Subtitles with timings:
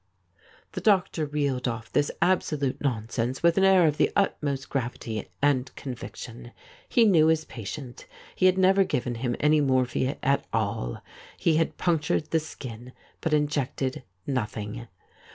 [0.71, 5.69] The doctor reeled off this absolute nonsense with an air of the utmost gravity and
[5.75, 6.53] conviction.
[6.89, 8.07] He knew his patient.
[8.35, 11.03] He had never given him any morphia at all—
[11.37, 14.87] he had punctured the skin, but injected nothing.